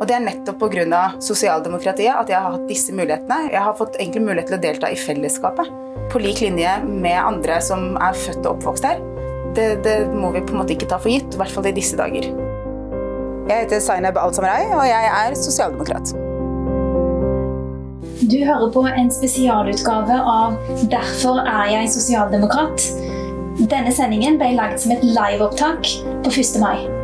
[0.00, 1.02] Og det er nettopp pga.
[1.20, 3.50] sosialdemokratiet at jeg har hatt disse mulighetene.
[3.52, 5.68] Jeg har fått egentlig mulighet til å delta i fellesskapet
[6.10, 9.02] på lik linje med andre som er født og oppvokst her.
[9.54, 11.74] Det, det må vi på en måte ikke ta for gitt, i hvert fall i
[11.76, 12.30] disse dager.
[13.50, 16.12] Jeg heter Zainab Al-Samrai, og jeg er sosialdemokrat.
[18.30, 20.54] Du hører på en spesialutgave av
[20.86, 22.86] 'Derfor er jeg sosialdemokrat'.
[23.70, 25.82] Denne sendingen ble lagd som et liveopptak
[26.24, 26.60] på 1.
[26.60, 26.99] mai.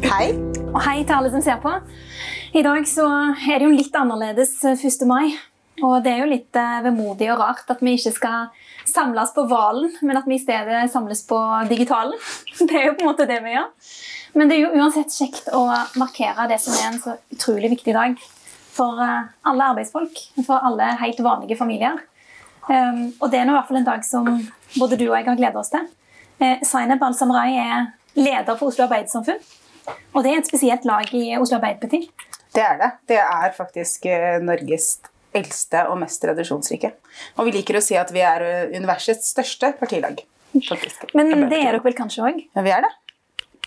[0.00, 0.32] Hei,
[0.70, 1.70] Og hei til alle som ser på.
[2.56, 3.04] I dag så
[3.36, 5.04] er det jo litt annerledes 1.
[5.08, 5.34] mai.
[5.80, 8.48] Og det er jo litt eh, vemodig og rart at vi ikke skal
[8.88, 11.38] samles på Valen, men at vi i stedet samles på
[11.70, 12.16] digitalen.
[12.68, 13.68] Det er jo på en måte det vi gjør.
[14.36, 15.64] Men det er jo uansett kjekt å
[15.98, 18.18] markere det som er en så utrolig viktig dag
[18.76, 20.20] for eh, alle arbeidsfolk.
[20.46, 21.98] For alle helt vanlige familier.
[22.68, 24.28] Um, og det er nå i hvert fall en dag som
[24.76, 25.88] både du og jeg har gledet oss til.
[26.40, 29.40] Eh, Zainab Al-Samrai er leder for Oslo Arbeidersamfunn.
[30.14, 32.04] Og det er et spesielt lag i Oslo Arbeiderparti.
[32.54, 32.90] Det er det.
[33.10, 34.96] Det er faktisk eh, Norges
[35.36, 36.92] eldste og mest tradisjonsrike.
[37.38, 40.22] Og vi liker å si at vi er eh, universets største partilag.
[40.50, 41.12] Faktisk.
[41.14, 42.40] Men det er dere vel kanskje òg?
[42.56, 42.90] Ja, vi er det.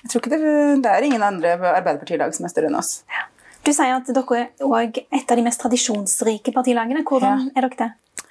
[0.04, 2.98] Jeg tror ikke det, det er ingen andre arbeiderpartilag som er større enn oss.
[3.08, 3.30] Ja.
[3.64, 7.06] Du sier at dere er et av de mest tradisjonsrike partilagene.
[7.08, 7.54] Hvordan ja.
[7.56, 8.23] er dere det?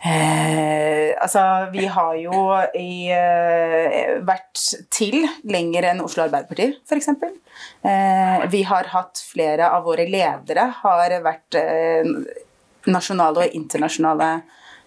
[0.00, 7.10] Eh, altså, vi har jo i, eh, vært til lenger enn Oslo Arbeiderparti, f.eks.
[7.84, 12.08] Eh, vi har hatt flere av våre ledere har vært eh,
[12.88, 14.30] nasjonale og internasjonale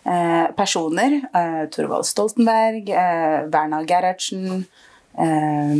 [0.05, 1.19] eh, personer.
[1.29, 4.65] Eh, Thorvald Stoltenberg, eh, Werna Gerhardsen
[5.13, 5.77] eh,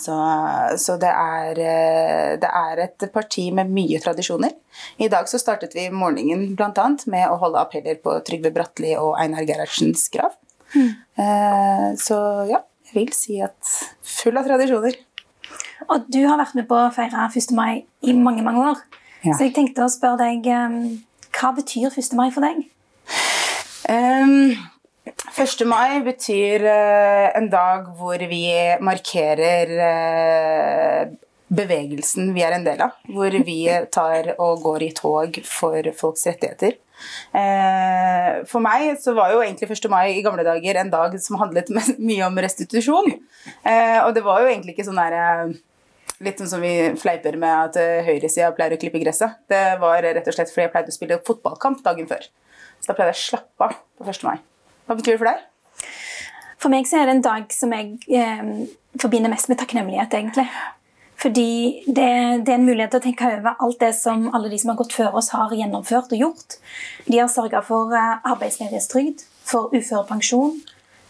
[0.00, 0.16] så,
[0.80, 4.54] så det, er, eh, det, er, et parti med mye tradisjoner.
[5.02, 6.88] I dag så startet vi morgenen bl.a.
[7.12, 10.36] med å holde appeller på Trygve Bratteli og Einar Gerhardsens grav.
[10.74, 10.88] Mm.
[12.02, 12.16] så
[12.50, 12.58] ja,
[12.88, 13.70] jeg vil si at
[14.04, 14.96] full av tradisjoner.
[15.92, 17.52] Og du har vært med på å feire 1.
[17.56, 18.80] mai i mange, mange år.
[19.22, 19.34] Ja.
[19.34, 20.80] Så jeg tenkte å spørre deg um,
[21.36, 22.14] hva betyr 1.
[22.18, 22.64] mai for deg?
[23.86, 24.56] Um,
[25.24, 25.64] 1.
[25.68, 28.42] mai betyr uh, en dag hvor vi
[28.84, 31.12] markerer uh,
[31.48, 32.96] bevegelsen vi er en del av.
[33.08, 33.60] Hvor vi
[33.92, 36.76] tar og går i tog for folks rettigheter.
[37.36, 39.88] Uh, for meg så var jo egentlig 1.
[39.92, 41.72] mai i gamle dager en dag som handlet
[42.08, 43.16] mye om restitusjon.
[43.16, 45.56] og det var jo egentlig ikke sånn derre
[46.24, 49.36] Litt sånn som vi fleiper med at eh, høyresida pleier å klippe gresset.
[49.52, 52.24] Det var rett og slett fordi jeg pleide å spille fotballkamp dagen før.
[52.80, 54.24] Så da pleide jeg å slappe av på 1.
[54.24, 54.38] mai.
[54.86, 55.44] Hva betyr det for deg?
[56.62, 58.66] For meg så er det en dag som jeg eh,
[59.02, 60.46] forbinder mest med takknemlighet, egentlig.
[61.16, 62.08] Fordi det,
[62.44, 64.78] det, er en mulighet til å tenke over alt det som alle de som har
[64.80, 66.58] gått før oss, har gjennomført og gjort.
[67.08, 70.58] De har sørga for eh, arbeidsledighetstrygd, for uførepensjon,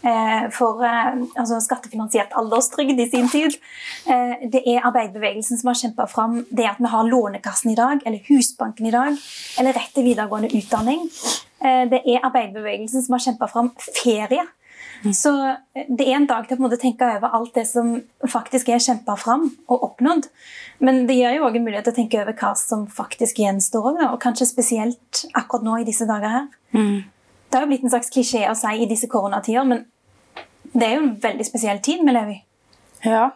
[0.07, 3.55] Eh, for eh, altså skattefinansiert alderstrygd i sin tid.
[4.53, 8.21] Det er arbeiderbevegelsen som har kjempa fram det at vi har Lånekassen i dag, eller
[8.29, 9.17] Husbanken i dag,
[9.59, 11.09] eller rett til videregående utdanning.
[11.61, 14.43] Det er arbeiderbevegelsen som har kjempa fram ferie.
[15.13, 15.31] Så
[15.73, 17.95] det er en dag til å tenke over alt det som
[18.29, 20.27] faktisk er kjempa fram og oppnådd.
[20.83, 24.01] Men det gir jo òg en mulighet til å tenke over hva som faktisk gjenstår,
[24.09, 26.47] og kanskje spesielt akkurat nå i disse dager her.
[26.73, 27.05] Mm.
[27.47, 29.85] Det har jo blitt en slags klisjé å si i disse koronatider, men
[30.73, 32.41] det er jo en veldig spesiell tid vi lever i.
[33.07, 33.29] Ja.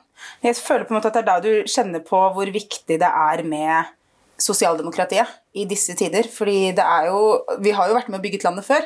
[0.44, 3.10] Jeg føler på en måte at det er da du kjenner på hvor viktig det
[3.10, 3.94] er med
[4.42, 6.28] sosialdemokratiet i disse tider.
[6.32, 7.22] Fordi det er jo
[7.62, 8.86] Vi har jo vært med og bygget landet før.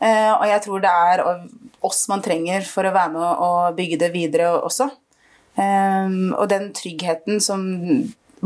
[0.00, 1.24] Eh, og jeg tror det er
[1.86, 4.90] oss man trenger for å være med og bygge det videre også.
[5.56, 7.64] Eh, og den tryggheten som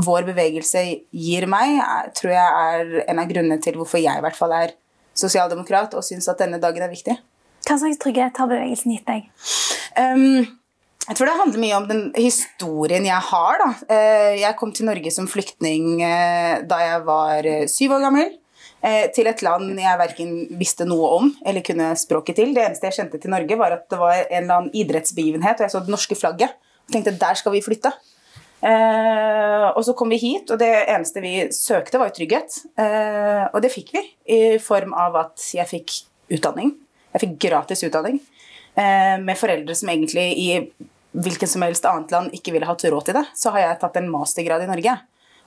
[0.00, 1.80] vår bevegelse gir meg,
[2.16, 4.76] tror jeg er en av grunnene til hvorfor jeg i hvert fall er
[5.18, 7.16] sosialdemokrat og syns at denne dagen er viktig.
[7.66, 9.26] Hva slags trygghet har bevegelsen gitt deg?
[9.98, 10.46] Um,
[11.10, 13.56] jeg tror det handler mye om den historien jeg har.
[13.58, 13.70] Da.
[13.90, 18.36] Eh, jeg kom til Norge som flyktning eh, da jeg var eh, syv år gammel.
[19.12, 22.54] Til et land jeg verken visste noe om eller kunne språket til.
[22.56, 25.66] Det eneste jeg kjente til Norge, var at det var en eller annen idrettsbegivenhet, og
[25.66, 26.54] jeg så det norske flagget.
[26.88, 27.90] Og tenkte der skal vi flytte.
[28.64, 32.56] Og så kom vi hit, og det eneste vi søkte, var trygghet.
[33.52, 34.02] Og det fikk vi
[34.32, 35.98] i form av at jeg fikk
[36.38, 36.72] utdanning.
[37.12, 38.16] Jeg fikk gratis utdanning
[38.80, 40.48] med foreldre som egentlig i
[41.12, 43.24] hvilken som helst annet land ikke ville hatt råd til det.
[43.34, 44.96] Så har jeg tatt en mastergrad i Norge.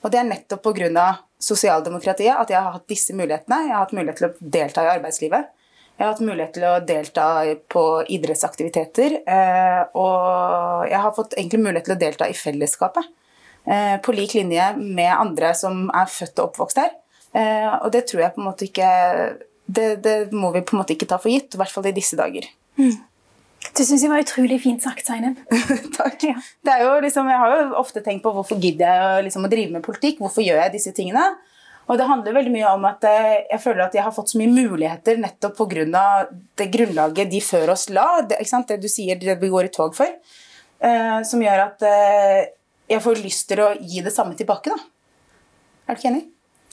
[0.04, 1.08] Og det er nettopp pga.
[1.44, 3.68] sosialdemokratiet at jeg har hatt disse mulighetene.
[3.68, 5.50] Jeg har hatt mulighet til å delta i arbeidslivet.
[5.94, 7.26] Jeg har hatt mulighet til å delta
[7.70, 7.84] på
[8.16, 9.18] idrettsaktiviteter.
[9.28, 13.12] Eh, og jeg har fått egentlig mulighet til å delta i fellesskapet.
[13.66, 16.96] Eh, på lik linje med andre som er født og oppvokst her.
[17.34, 18.90] Eh, og det tror jeg på en måte ikke
[19.66, 21.96] det, det, må vi på en måte ikke ta for gitt, i hvert fall i
[21.96, 22.48] disse dager.
[22.80, 22.98] Mm.
[23.74, 25.34] Det syns jeg var utrolig fint sagt, Seinem.
[25.98, 26.22] Takk.
[26.28, 26.36] Ja.
[26.66, 29.52] Det er jo liksom, jeg har jo ofte tenkt på hvorfor gidder jeg liksom, å
[29.52, 30.22] drive med politikk.
[30.22, 31.26] Hvorfor gjør jeg disse tingene?
[31.90, 34.40] Og det handler veldig mye om at eh, jeg føler at jeg har fått så
[34.40, 36.04] mye muligheter nettopp pga.
[36.56, 38.22] det grunnlaget de før oss la.
[38.30, 40.14] Det, det, du sier det vi går i tog for.
[40.80, 42.54] Eh, som gjør at eh,
[42.94, 44.72] jeg får lyst til å gi det samme tilbake.
[44.72, 44.80] da.
[45.88, 46.24] Er du ikke enig?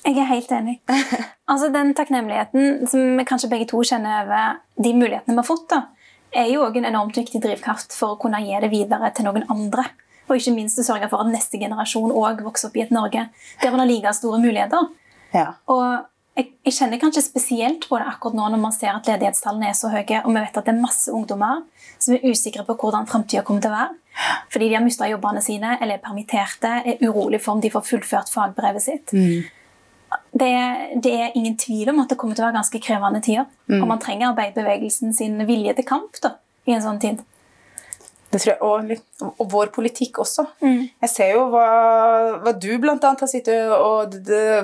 [0.04, 0.76] Jeg er helt enig.
[1.50, 5.66] altså Den takknemligheten som vi kanskje begge to kjenner over de mulighetene vi har fått,
[5.72, 5.82] da,
[6.32, 9.46] er jo også en enormt viktig drivkraft for å kunne gi det videre til noen
[9.50, 9.86] andre.
[10.30, 13.26] Og ikke minst å sørge for at neste generasjon òg vokser opp i et Norge
[13.62, 14.88] der man har like store muligheter.
[15.34, 15.48] Ja.
[15.70, 16.06] Og
[16.38, 19.76] jeg, jeg, kjenner kanskje spesielt på det akkurat nå når man ser at ledighetstallene er
[19.76, 21.64] så høye, og vi vet at det er masse ungdommer
[21.98, 23.96] som er usikre på hvordan framtida kommer til å være.
[24.52, 27.86] Fordi de har mista jobbene sine eller er permitterte, er urolig for om de får
[27.86, 29.14] fullført fagbrevet sitt.
[29.14, 29.48] Mm.
[30.30, 30.52] Det,
[31.02, 33.48] det, er ingen tvil om at det kommer til å være ganske krevende tider.
[33.66, 33.80] Mm.
[33.80, 36.36] Og man trenger arbeiderbevegelsen sin vilje til kamp da,
[36.70, 37.24] i en sånn tid.
[38.30, 40.44] Det tror jeg, og, og, vår politikk også.
[40.62, 40.84] Mm.
[41.02, 41.64] Jeg ser jo hva,
[42.44, 42.94] hva du bl.a.
[43.02, 44.14] har sittet og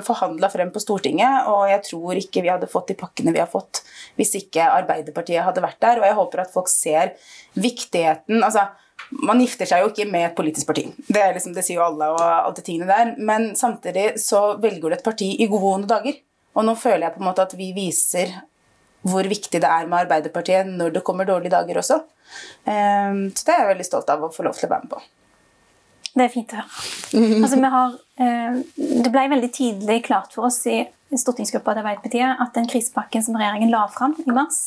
[0.07, 3.51] forhandla frem på Stortinget, og jeg tror ikke vi hadde fått de pakkene vi har
[3.51, 3.83] fått
[4.17, 5.99] hvis ikke Arbeiderpartiet hadde vært der.
[5.99, 7.11] Og jeg håper at folk ser
[7.59, 8.69] viktigheten altså,
[9.23, 12.09] Man gifter seg jo ikke med et politisk parti, det, liksom, det sier jo alle,
[12.11, 15.71] og alle de tingene der, men samtidig så velger du et parti i gode og
[15.77, 16.17] vonde dager.
[16.57, 18.33] Og nå føler jeg på en måte at vi viser
[19.07, 22.01] hvor viktig det er med Arbeiderpartiet når det kommer dårlige dager også.
[22.65, 24.93] Um, så det er jeg veldig stolt av å få lov til å være med
[24.95, 25.03] på.
[26.17, 26.83] Det er fint å høre.
[27.45, 28.59] Altså, har, uh,
[29.05, 30.81] det ble veldig tidlig klart for oss i
[31.13, 34.65] stortingsgruppa til Arbeiderpartiet at den krisepakken som regjeringen la fram i mars,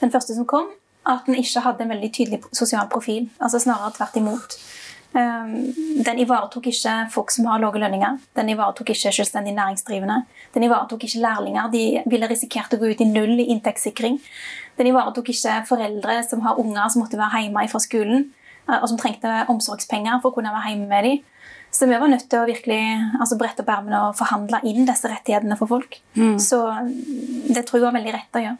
[0.00, 0.72] den første som kom,
[1.10, 3.28] at den ikke hadde en veldig tydelig sosial profil.
[3.40, 4.56] altså Snarere tvert imot.
[5.18, 5.74] Ehm,
[6.06, 8.18] den ivaretok ikke folk som har lave lønninger.
[8.36, 10.22] Den ivaretok ikke selvstendig næringsdrivende.
[10.54, 11.70] Den ivaretok ikke lærlinger.
[11.72, 14.20] De ville risikert å gå ut i null i inntektssikring.
[14.78, 18.30] Den ivaretok ikke foreldre som har unger som måtte være hjemme fra skolen,
[18.68, 21.18] eh, og som trengte omsorgspenger for å kunne være hjemme med dem.
[21.70, 22.82] Så vi var nødt til å virkelig
[23.20, 26.00] altså, brette opp ermene og forhandle inn disse rettighetene for folk.
[26.14, 26.38] Mm.
[26.42, 26.58] Så
[27.54, 28.58] det tror jeg var veldig rett å gjøre.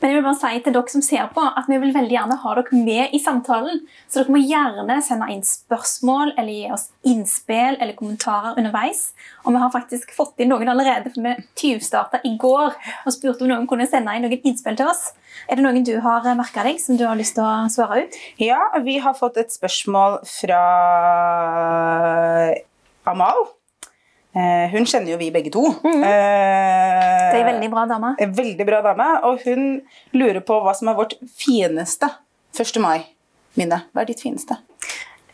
[0.00, 2.36] Men jeg vil bare si til dere som ser på, at vi vil veldig gjerne
[2.42, 3.80] ha dere med i samtalen.
[4.06, 9.08] Så dere må gjerne sende inn spørsmål eller gi oss innspill eller kommentarer underveis.
[9.44, 13.46] Og vi har faktisk fått inn noen allerede, for vi tyvstarta i går og spurte
[13.46, 15.08] om noen kunne sende inn noen innspill til oss.
[15.48, 18.22] Er det noen du har merka deg som du har lyst til å svare ut?
[18.42, 20.62] Ja, vi har fått et spørsmål fra
[23.06, 23.46] Amal.
[24.36, 25.64] Eh, hun kjenner jo vi begge to.
[25.80, 26.02] Mm.
[26.04, 28.12] Eh, det er en veldig bra dame.
[28.20, 29.80] En veldig bra dame, Og hun
[30.12, 32.10] lurer på hva som er vårt fineste
[32.52, 32.80] 1.
[32.84, 33.80] mai-minne.
[33.92, 34.58] Hva er ditt fineste?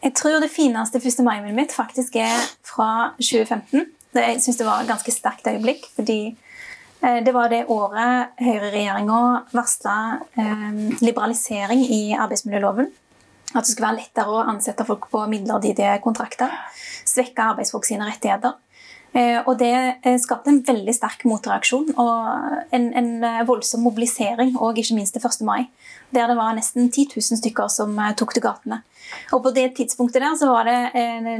[0.02, 1.18] Jeg tror det fineste 1.
[1.26, 3.90] mai-minnet mitt faktisk er fra 2015.
[4.12, 5.86] Det, jeg syns det var et ganske sterkt øyeblikk.
[5.96, 6.36] fordi
[7.02, 9.20] eh, det var det året høyreregjeringa
[9.50, 9.98] varsla
[10.38, 10.66] eh,
[11.02, 12.92] liberalisering i arbeidsmiljøloven.
[13.52, 16.54] At det skulle være lettere å ansette folk på midlertidige kontrakter.
[17.04, 18.54] Svekke arbeidsfolk sine rettigheter.
[19.12, 24.54] Eh, og det eh, skapte en veldig sterk motreaksjon og en, en eh, voldsom mobilisering,
[24.56, 25.42] og ikke minst til 1.
[25.44, 25.66] mai.
[26.16, 28.80] Der det var nesten 10 000 stykker som tok til gatene.
[29.36, 30.78] Og på det tidspunktet der så var det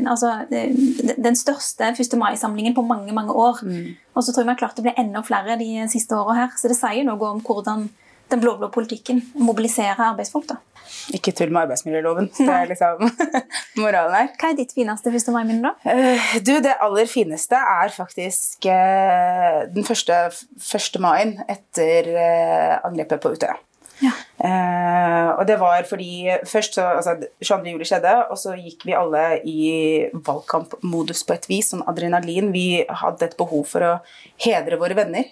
[0.08, 2.16] altså, den største 1.
[2.20, 3.60] mai-samlingen på mange mange år.
[3.64, 3.96] Mm.
[4.14, 6.56] Og så tror jeg vi har klart det ble enda flere de siste åra her.
[6.56, 7.88] Så det sier noe om hvordan
[8.32, 10.48] den blå-blå politikken Mobilisere arbeidsfolk.
[10.50, 10.60] da.
[11.16, 12.28] Ikke tull med arbeidsmiljøloven.
[12.36, 13.02] Det er liksom
[13.80, 14.30] moralen her.
[14.38, 15.28] Hva er ditt fineste 1.
[15.34, 15.74] mai-minne, da?
[15.82, 21.02] Uh, du, Det aller fineste er faktisk uh, den første 1.
[21.02, 23.58] mai etter uh, angrepet på Utøya.
[24.02, 24.10] Ja.
[25.38, 27.68] og det var fordi først så, altså, 22.
[27.70, 29.60] juli skjedde, og så gikk vi alle i
[30.26, 31.68] valgkampmodus på et vis.
[31.70, 32.50] Sånn adrenalin.
[32.50, 33.92] Vi hadde et behov for å
[34.42, 35.30] hedre våre venner.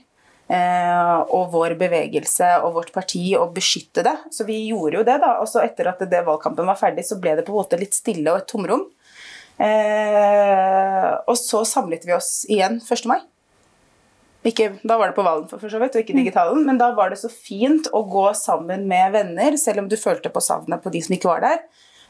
[0.51, 4.17] Eh, og vår bevegelse og vårt parti og beskytte det.
[4.35, 5.37] Så vi gjorde jo det, da.
[5.43, 7.95] Og så etter at det valgkampen var ferdig, så ble det på en måte litt
[7.95, 8.89] stille og et tomrom.
[9.61, 13.07] Eh, og så samlet vi oss igjen 1.
[13.11, 13.21] mai.
[14.49, 16.23] Ikke, da var det på Valen, for, for så vidt, og ikke mm.
[16.23, 19.99] digitalen, men da var det så fint å gå sammen med venner, selv om du
[20.01, 21.61] følte på savnet på de som ikke var der.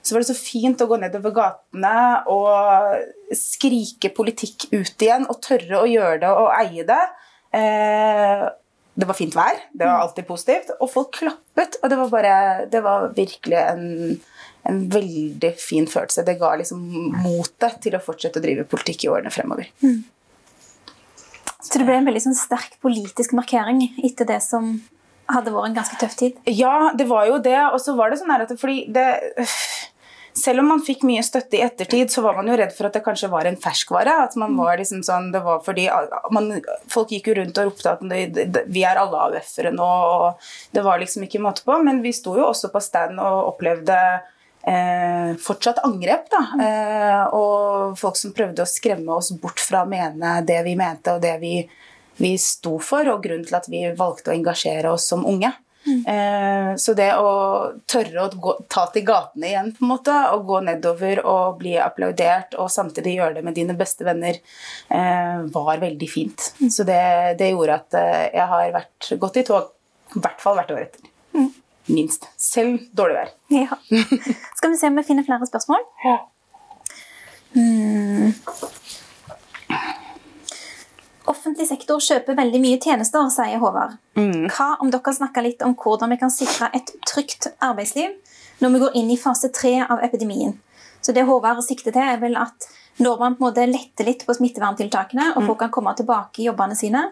[0.00, 1.96] Så var det så fint å gå nedover gatene
[2.30, 7.02] og skrike politikk ut igjen, og tørre å gjøre det og eie det.
[7.56, 8.44] Eh,
[9.00, 11.78] det var fint vær, det var alltid positivt, og folk klappet.
[11.80, 12.34] Og det var bare
[12.70, 14.20] Det var virkelig en,
[14.68, 16.26] en veldig fin følelse.
[16.26, 16.80] Det ga liksom
[17.22, 19.70] motet til å fortsette å drive politikk i årene fremover.
[19.82, 20.02] Mm.
[21.60, 24.78] Så det ble en veldig sånn sterk politisk markering etter det som
[25.30, 26.38] hadde vært en ganske tøff tid?
[26.50, 27.58] Ja, det var jo det.
[27.70, 29.06] Og så var det sånn at fordi det
[30.36, 32.96] selv om man fikk mye støtte i ettertid, så var man jo redd for at
[32.96, 34.16] det kanskje var en ferskvare.
[34.26, 35.88] At man var liksom sånn, det var fordi
[36.34, 36.52] man,
[36.90, 41.00] Folk gikk jo rundt og ropte at vi er alle AUF-ere nå, og det var
[41.02, 41.78] liksom ikke måte på.
[41.84, 43.98] Men vi sto jo også på stand og opplevde
[44.62, 46.30] eh, fortsatt angrep.
[46.30, 50.76] da, eh, Og folk som prøvde å skremme oss bort fra å mene det vi
[50.78, 51.68] mente og det vi,
[52.20, 55.52] vi sto for, og grunnen til at vi valgte å engasjere oss som unge.
[55.80, 56.76] Mm.
[56.78, 57.30] Så det å
[57.88, 61.72] tørre å gå, ta til gatene igjen, på en måte, og gå nedover og bli
[61.80, 64.38] applaudert, og samtidig gjøre det med dine beste venner,
[64.88, 66.50] eh, var veldig fint.
[66.60, 66.70] Mm.
[66.70, 67.00] Så det,
[67.38, 69.72] det, gjorde at eh, jeg har vært gått i tog,
[70.14, 71.10] i hvert fall hvert år etter.
[71.36, 71.48] Mm.
[71.90, 72.28] Minst.
[72.40, 73.32] Selv dårlig vær.
[73.54, 73.80] Ja.
[74.58, 75.86] Skal vi se om vi finner flere spørsmål?
[76.04, 76.18] Ja.
[77.56, 78.30] Mm.
[81.30, 83.98] Offentlig sektor kjøper veldig mye tjenester, sier Håvard.
[84.18, 84.48] Mm.
[84.50, 88.16] Hva om dere snakker litt om hvordan vi kan sikre et trygt arbeidsliv
[88.60, 90.56] når vi går inn i fase tre av epidemien?
[91.00, 92.66] Så det Håvard sikter til, er vel at
[93.00, 95.46] når man på en måte letter litt på smitteverntiltakene, og mm.
[95.48, 97.06] folk kan komme tilbake i jobbene sine,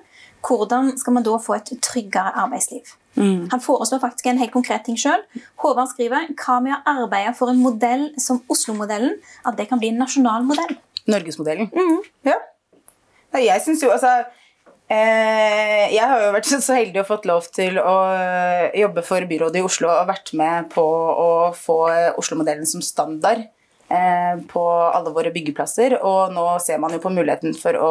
[0.45, 2.91] hvordan skal man da få et tryggere arbeidsliv?
[3.19, 3.49] Mm.
[3.55, 5.25] Han foreslår faktisk en helt konkret ting sjøl.
[5.63, 9.95] Håvard skriver hva med å arbeide for en modell som Oslo-modellen, at det kan bli
[9.95, 10.77] en nasjonal modell?
[11.09, 11.73] Norgesmodellen.
[11.73, 11.99] Mm.
[12.29, 12.37] Ja.
[13.37, 14.15] Jeg syns jo altså
[14.89, 17.99] eh, Jeg har jo vært så heldig og fått lov til å
[18.77, 21.79] jobbe for byrådet i Oslo og vært med på å få
[22.21, 23.45] Oslo-modellen som standard
[23.89, 25.99] eh, på alle våre byggeplasser.
[26.03, 27.91] Og nå ser man jo på muligheten for å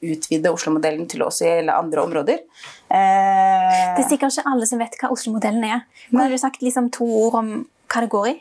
[0.00, 2.44] utvide Oslo-modellen til også å gjelde andre områder.
[2.88, 5.84] Eh, det er sikkert ikke alle som vet hva Oslo-modellen er.
[6.08, 7.52] Kunne du sagt liksom to ord om
[7.90, 8.36] hva det går i?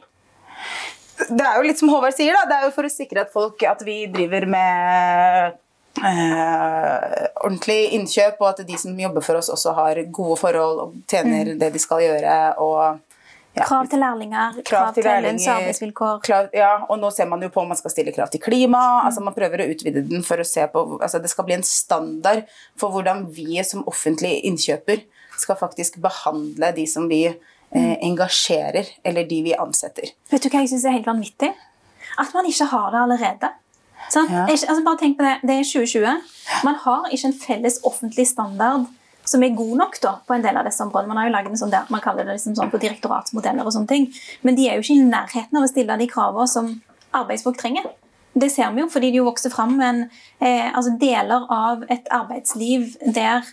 [1.29, 2.47] Det er jo litt som Håvard sier, da.
[2.47, 5.57] Det er jo for å sikre at folk at vi driver med
[6.05, 10.97] eh, ordentlig innkjøp, og at de som jobber for oss, også har gode forhold og
[11.09, 11.59] tjener mm.
[11.61, 12.39] det de skal gjøre.
[12.57, 12.99] og
[13.57, 13.65] ja.
[13.65, 16.27] Krav til lærlinger, krav, krav til, til lønns- og arbeidsvilkår.
[16.55, 18.79] Ja, og nå ser man jo på om man skal stille krav til klima.
[18.79, 19.05] Mm.
[19.07, 21.65] altså Man prøver å utvide den for å se på altså Det skal bli en
[21.65, 22.43] standard
[22.79, 25.01] for hvordan vi som offentlig innkjøper
[25.39, 27.35] skal faktisk behandle de som vi eh,
[27.73, 27.95] mm.
[28.11, 30.13] engasjerer, eller de vi ansetter.
[30.29, 31.53] Vet du hva jeg syns er helt vanvittig?
[32.19, 33.51] At man ikke har det allerede.
[34.15, 34.45] Ja.
[34.49, 36.31] Altså, bare tenk på Det det er 2020.
[36.65, 38.87] Man har ikke en felles offentlig standard
[39.29, 41.11] som er god nok da, på en del av disse områdene.
[41.11, 43.75] Man har jo laget en sånn der, man kaller det liksom sånn på direktoratsmodeller og
[43.75, 44.07] sånne ting.
[44.41, 46.71] Men de er jo ikke i nærheten av å stille de kravene som
[47.19, 47.89] arbeidsfolk trenger.
[48.39, 50.03] Det ser vi jo fordi det jo vokser fram en,
[50.39, 53.45] eh, altså deler av et arbeidsliv der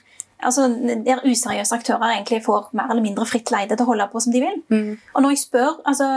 [0.44, 0.66] altså,
[1.06, 4.34] der useriøse aktører egentlig får mer eller mindre fritt leide til å holde på som
[4.34, 4.58] de vil.
[4.72, 4.92] Mm.
[5.14, 6.08] Og når jeg spør altså,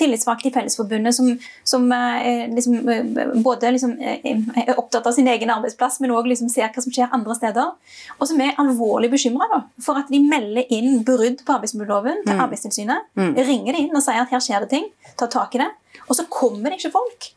[0.00, 1.30] tillitsvalgte i Fellesforbundet, som,
[1.68, 4.26] som eh, liksom, eh, både liksom, eh,
[4.64, 7.72] er opptatt av sin egen arbeidsplass, men òg liksom, ser hva som skjer andre steder,
[8.18, 12.44] og som er alvorlig bekymra for at de melder inn brudd på arbeidsmiljøloven til mm.
[12.46, 13.34] Arbeidstilsynet, mm.
[13.38, 15.72] ringer de inn og sier at her skjer det ting, tar tak i det,
[16.08, 17.32] og så kommer det ikke folk.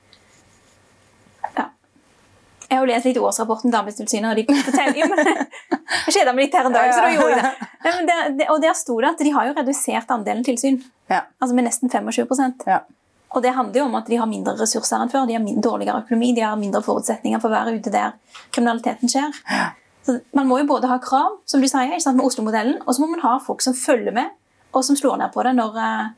[2.72, 5.08] Jeg har jo lest litt årsrapporten til Arbeidstilsynet, og de forteller jo
[6.08, 7.68] Jeg kjeda meg litt her en dag, så da gjorde jeg det.
[7.84, 8.46] Men det.
[8.54, 10.78] Og der sto det at de har jo redusert andelen tilsyn.
[11.12, 11.26] Ja.
[11.44, 12.80] Altså med nesten 25 ja.
[13.36, 15.28] Og det handler jo om at de har mindre ressurser enn før.
[15.28, 18.16] De har dårligere økonomi, de har mindre forutsetninger for å være ute der
[18.56, 19.36] kriminaliteten skjer.
[20.08, 23.12] Så Man må jo både ha krav, som du sier, med Oslo-modellen, og så må
[23.12, 24.32] man ha folk som følger med,
[24.72, 26.10] og som slår ned på det når, eh,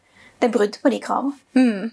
[0.44, 1.38] det er brudd på de kravene.
[1.56, 1.92] Mm.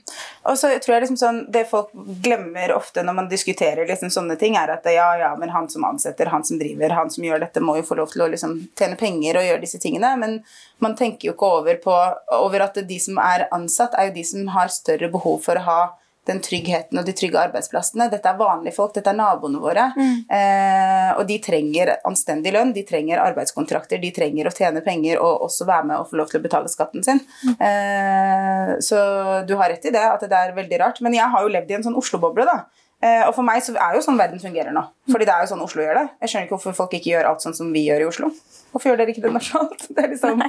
[0.50, 1.92] Og så tror jeg liksom sånn, Det folk
[2.24, 5.86] glemmer ofte når man diskuterer liksom sånne ting, er at ja, ja, men han som
[5.86, 8.56] ansetter, han som driver, han som gjør dette, må jo få lov til å liksom
[8.78, 10.10] tjene penger og gjøre disse tingene.
[10.18, 10.40] Men
[10.82, 11.96] man tenker jo ikke over, på,
[12.40, 15.66] over at de som er ansatt, er jo de som har større behov for å
[15.68, 15.80] ha
[16.28, 18.08] den tryggheten og de trygge arbeidsplassene.
[18.12, 19.86] Dette er vanlige folk, dette er naboene våre.
[19.96, 20.16] Mm.
[20.36, 25.46] Eh, og de trenger anstendig lønn, de trenger arbeidskontrakter, de trenger å tjene penger og
[25.48, 27.22] også være med og få lov til å betale skatten sin.
[27.46, 27.54] Mm.
[27.70, 29.00] Eh, så
[29.48, 31.02] du har rett i det, at det er veldig rart.
[31.04, 32.79] Men jeg har jo levd i en sånn Oslo-boble, da.
[33.00, 34.82] Eh, og for meg så er jo sånn verden fungerer nå.
[35.08, 36.06] Fordi det er jo sånn Oslo gjør det.
[36.20, 38.28] Jeg skjønner ikke hvorfor folk ikke gjør alt sånn som vi gjør i Oslo.
[38.70, 39.86] Hvorfor gjør dere ikke det nasjonalt?
[39.96, 40.42] Det liksom...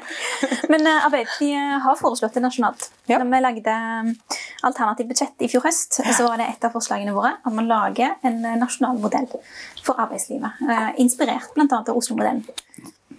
[0.70, 2.89] Men uh, Arbeiderpartiet har foreslått det nasjonalt.
[3.10, 3.17] Ja.
[3.17, 4.12] Da vi lagde um,
[4.67, 8.20] alternativt budsjett i fjor høst, så var det et av forslagene våre at man lager
[8.27, 9.29] en nasjonal modell
[9.81, 10.62] for arbeidslivet.
[10.62, 11.65] Uh, inspirert bl.a.
[11.72, 12.46] av Oslo-modellen.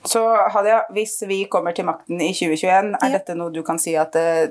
[0.04, 3.10] Så Hadia, hvis vi kommer til makten i 2021, er ja.
[3.14, 4.50] dette noe du kan si at uh,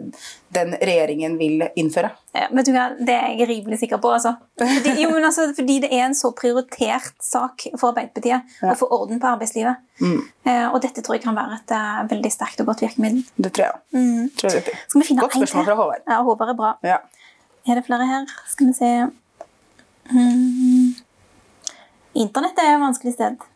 [0.55, 2.13] den regjeringen vil innføre?
[2.37, 4.13] Ja, vet du hva, Det er jeg rimelig sikker på.
[4.15, 4.33] Altså.
[4.61, 8.71] Fordi, jo, altså, fordi det er en så prioritert sak for Arbeiderpartiet ja.
[8.71, 9.83] å få orden på arbeidslivet.
[9.99, 10.17] Mm.
[10.47, 13.25] Uh, og dette tror jeg kan være et uh, veldig sterkt og godt virkemiddel.
[13.35, 13.83] Det tror jeg.
[13.97, 14.31] Mm.
[14.39, 16.07] Tror jeg Skal vi finne Godt spørsmål fra Håvard.
[16.07, 16.73] Ja, Håvard er bra.
[16.87, 17.01] Ja.
[17.67, 18.35] Er det flere her?
[18.49, 18.91] Skal vi se
[20.09, 20.91] mm.
[22.21, 23.50] Internett er et vanskelig sted.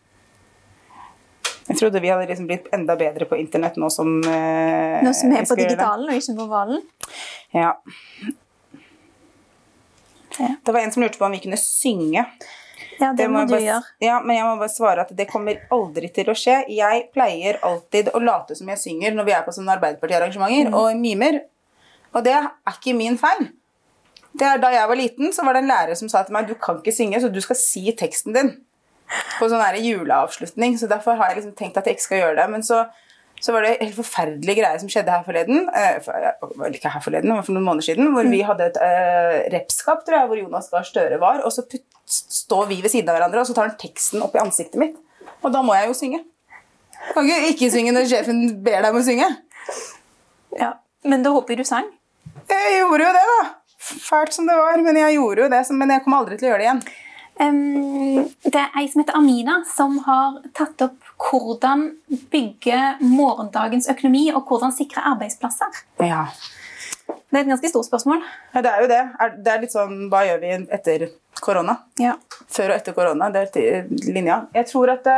[1.65, 5.33] Jeg trodde vi hadde liksom blitt enda bedre på internett nå som eh, Nå som
[5.33, 6.83] er på digitalen og ikke på valen?
[7.55, 7.71] Ja.
[10.37, 10.51] Ja.
[10.61, 12.25] Det var en som lurte på om vi kunne synge.
[12.99, 13.89] Ja, det, må må du bare, gjøre.
[14.03, 16.61] Ja, men jeg må bare svare at det kommer aldri til å skje.
[16.71, 20.99] Jeg pleier alltid å late som jeg synger når vi er på sånne Arbeiderparti-arrangementer og
[20.99, 21.41] mimer.
[22.15, 23.49] Og det er ikke min feil.
[24.35, 26.47] Det er Da jeg var liten, så var det en lærer som sa til meg
[26.47, 28.55] du kan ikke synge, så du skal si teksten din.
[29.39, 30.77] På sånn juleavslutning.
[30.79, 32.45] Så derfor har jeg liksom tenkt at jeg ikke skal gjøre det.
[32.53, 32.83] Men så,
[33.39, 35.67] så var det en helt forferdelig greie som skjedde her forleden.
[35.69, 38.13] Eh, ikke her forleden, var for noen måneder siden.
[38.15, 41.43] Hvor vi hadde et eh, repskap, tror jeg, hvor Jonas Gahr Støre var.
[41.45, 44.37] Og så putt, står vi ved siden av hverandre, og så tar han teksten opp
[44.37, 44.97] i ansiktet mitt.
[45.41, 46.23] Og da må jeg jo synge.
[47.13, 49.29] Kan ikke ikke synge når sjefen ber deg om å synge.
[50.57, 50.73] Ja.
[51.05, 51.85] Men da håper du sang.
[52.49, 53.41] Jeg gjorde jo det, da.
[53.85, 55.61] Fælt som det var, men jeg gjorde jo det.
[55.77, 56.81] Men jeg kommer aldri til å gjøre det igjen.
[57.35, 61.89] Det er ei som heter Amina, som har tatt opp hvordan
[62.31, 65.83] bygge morgendagens økonomi og hvordan sikre arbeidsplasser.
[65.99, 66.25] Ja.
[67.05, 68.21] Det er et ganske stort spørsmål.
[68.53, 69.01] ja, det er jo det.
[69.43, 71.07] Det er litt sånn Hva gjør vi etter
[71.43, 71.75] korona?
[71.99, 72.15] Ja.
[72.47, 73.27] Før og etter korona.
[73.33, 74.45] Det er linja.
[74.55, 75.17] Jeg tror at det,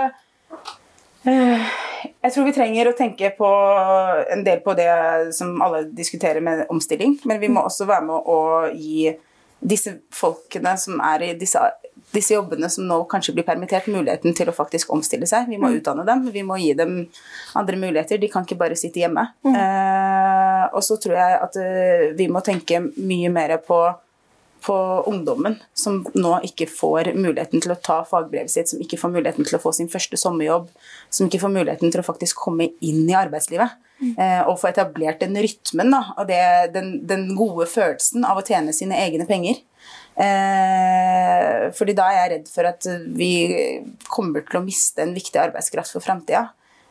[1.29, 1.67] eh,
[2.23, 3.47] Jeg tror vi trenger å tenke på
[4.33, 8.29] en del på det som alle diskuterer med omstilling, men vi må også være med
[8.29, 8.41] å
[8.73, 9.15] gi
[9.59, 11.59] disse folkene som er i disse,
[12.13, 15.49] disse jobbene som nå kanskje blir permittert, muligheten til å faktisk omstille seg.
[15.51, 16.97] Vi må utdanne dem, vi må gi dem
[17.59, 18.21] andre muligheter.
[18.21, 19.27] De kan ikke bare sitte hjemme.
[19.47, 23.81] Eh, og så tror jeg at eh, vi må tenke mye mer på
[24.67, 24.75] på
[25.07, 29.45] ungdommen som nå ikke får muligheten til å ta fagbrevet sitt, som ikke får muligheten
[29.47, 30.65] til å få sin første sommerjobb,
[31.13, 33.77] som ikke får muligheten til å faktisk komme inn i arbeidslivet.
[33.97, 36.41] Eh, og få etablert den rytmen da, og det,
[36.75, 39.63] den, den gode følelsen av å tjene sine egne penger.
[40.17, 43.33] Eh, fordi da er jeg redd for at vi
[44.09, 46.47] kommer til å miste en viktig arbeidskraft for framtida.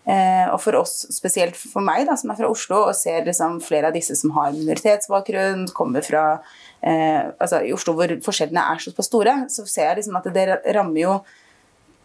[0.06, 3.58] Eh, og for oss, spesielt for meg da, som er fra Oslo, og ser liksom
[3.64, 6.26] flere av disse som har minoritetsbakgrunn, kommer fra
[6.78, 10.46] eh, altså I Oslo hvor forskjellene er såpass store, så ser jeg liksom at det
[10.76, 11.16] rammer jo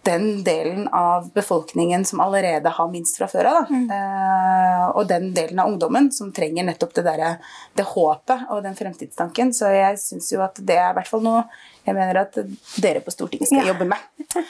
[0.03, 3.69] den delen av befolkningen som allerede har minst fra før av.
[3.69, 3.83] Mm.
[3.93, 7.37] Eh, og den delen av ungdommen som trenger nettopp det, der,
[7.77, 9.53] det håpet og den fremtidstanken.
[9.53, 11.43] Så jeg syns jo at det er i hvert fall noe
[11.85, 12.35] jeg mener at
[12.81, 13.73] dere på Stortinget skal Ja.
[13.73, 14.41] jobbe med.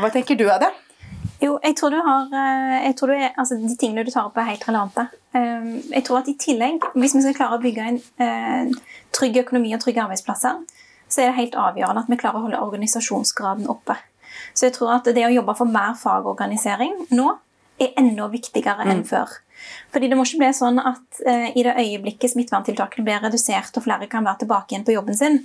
[0.00, 0.70] Hva tenker du av det?
[1.40, 4.26] Jo, jeg tror du har eh, jeg tror du er, altså De tingene du tar
[4.28, 5.06] opp, er helt relevante.
[5.32, 8.72] Um, Jeg tror at i tillegg, Hvis vi skal klare å bygge en eh,
[9.16, 10.60] trygg økonomi og trygge arbeidsplasser,
[11.08, 13.96] så er det helt avgjørende at vi klarer å holde organisasjonsgraden oppe.
[14.54, 17.28] Så jeg tror at det å jobbe for mer fagorganisering nå
[17.80, 19.30] er enda viktigere enn før.
[19.92, 23.84] Fordi det må ikke bli sånn at eh, i det øyeblikket smitteverntiltakene blir redusert og
[23.86, 25.40] flere kan være tilbake igjen på jobben sin,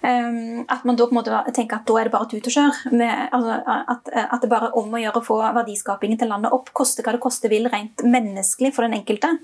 [0.00, 2.54] Um, at man da på en måte tenker at da er det bare tut og
[2.54, 2.76] kjør.
[2.96, 6.54] Med, altså, at, at det bare er om å gjøre å få verdiskapingen til landet
[6.56, 6.70] opp.
[6.72, 9.34] Koste hva det koste vil, rent menneskelig for den enkelte.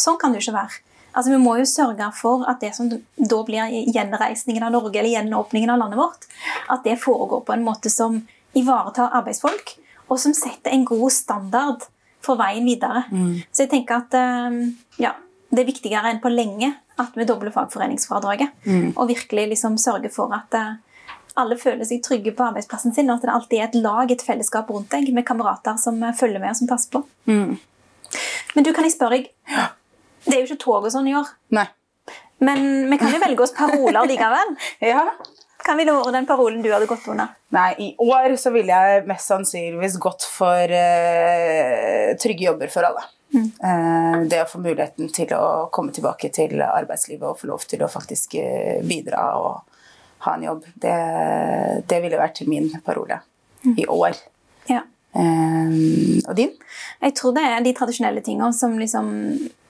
[0.00, 0.80] Sånn kan det jo ikke være.
[1.16, 5.12] Altså, vi må jo sørge for at det som da blir gjenreisningen av Norge, eller
[5.18, 6.26] gjenåpningen av landet vårt,
[6.72, 8.22] at det foregår på en måte som
[8.56, 11.86] ivaretar arbeidsfolk, og som setter en god standard
[12.24, 13.04] for veien videre.
[13.52, 14.16] Så jeg tenker at
[14.48, 14.60] um,
[15.02, 15.14] ja,
[15.52, 18.66] det er viktigere enn på lenge at vi dobler fagforeningsfradraget.
[18.96, 20.74] Og virkelig liksom sørger for at eh,
[21.36, 24.24] alle føler seg trygge på arbeidsplassen sin, og at det alltid er et lag, et
[24.24, 27.02] fellesskap rundt deg, med kamerater som eh, følger med og som passer på.
[28.56, 29.26] Men du, kan jeg spørre deg
[30.24, 31.66] Det er jo ikke tog og sånn i år, Nei.
[32.46, 34.56] men vi kan jo velge oss paroler likevel.
[34.92, 35.04] Ja.
[35.66, 37.32] Kan ville vært den parolen du hadde gått under?
[37.54, 43.02] Nei, i år så ville jeg mest sannsynligvis gått for uh, trygge jobber for alle.
[43.36, 47.82] Eh, det å få muligheten til å komme tilbake til arbeidslivet og få lov til
[47.82, 49.82] å faktisk uh, bidra og
[50.26, 50.94] ha en jobb, det,
[51.90, 53.18] det ville vært min parole
[53.76, 54.16] i år.
[54.70, 54.84] Ja.
[55.16, 56.50] Og din?
[57.00, 59.06] Jeg tror det er de tradisjonelle tingene som liksom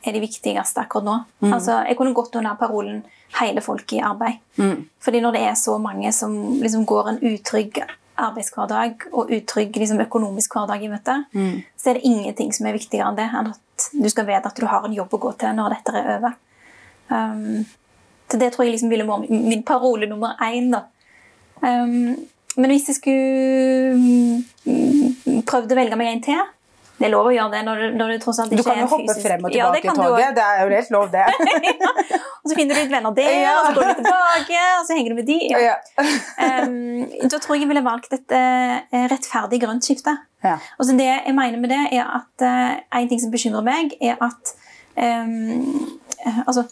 [0.07, 1.19] er de viktigste akkurat nå.
[1.53, 3.05] Altså, jeg kunne gått under parolen
[3.37, 4.41] 'hele folket i arbeid'.
[5.01, 7.83] Fordi når det er så mange som liksom går en utrygg
[8.17, 11.17] arbeidshverdag og utrygg liksom, økonomisk hverdag i møte,
[11.77, 13.29] så er det ingenting som er viktigere enn det.
[13.33, 15.93] enn at du skal vite at du har en jobb å gå til når dette
[15.93, 16.37] er over.
[17.09, 17.67] Um,
[18.31, 20.73] så det tror jeg liksom ville vært min parole nummer én.
[20.73, 20.87] da.
[21.61, 22.17] Um,
[22.57, 23.93] men hvis jeg skulle
[24.65, 26.41] mm, prøvd å velge meg en til
[26.97, 28.87] Det er lov å gjøre det når du, når det tross alt Du kan jo
[28.87, 30.37] er hoppe fysisk frem og tilbake ja, i toget.
[30.39, 31.25] Det er jo helt lov, det.
[32.47, 33.53] Og så finner du litt venner der, Ja.
[33.59, 35.39] og så går du tilbake, og så henger du med de.
[35.51, 35.63] Ja.
[35.65, 35.73] Ja.
[36.63, 38.77] Um, da tror jeg jeg ville valgt et uh,
[39.11, 40.15] rettferdig grønt skifte.
[40.47, 40.55] Ja.
[40.79, 43.97] Og så det jeg mener med det, er at uh, en ting som bekymrer meg,
[43.99, 44.55] er at
[44.95, 45.99] um,
[46.47, 46.69] altså,